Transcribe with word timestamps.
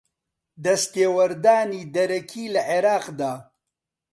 دەستێوەردانی 0.65 1.83
دەرەکی 1.95 2.45
لە 2.53 2.61
عێراقدا 2.71 3.33